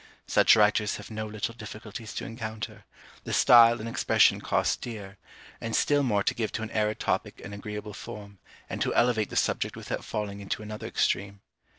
Such 0.25 0.55
writers 0.55 0.95
have 0.95 1.11
no 1.11 1.27
little 1.27 1.53
difficulties 1.53 2.15
to 2.15 2.25
encounter: 2.25 2.85
the 3.23 3.33
style 3.33 3.79
and 3.79 3.87
expression 3.87 4.41
cost 4.41 4.81
dear; 4.81 5.19
and 5.61 5.75
still 5.75 6.01
more 6.01 6.23
to 6.23 6.33
give 6.33 6.51
to 6.53 6.63
an 6.63 6.71
arid 6.71 6.99
topic 6.99 7.39
an 7.45 7.53
agreeable 7.53 7.93
form, 7.93 8.39
and 8.67 8.81
to 8.81 8.95
elevate 8.95 9.29
the 9.29 9.35
subject 9.35 9.75
without 9.75 10.03
falling 10.03 10.39
into 10.39 10.63
another 10.63 10.87
extreme. 10.87 11.41